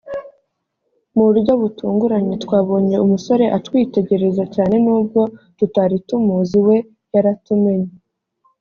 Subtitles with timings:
[1.15, 5.21] mu buryo butunguranye twabonye umusore atwitegereza cyane nubwo
[5.57, 6.77] tutari tumuzi we
[7.13, 7.91] yaratumenye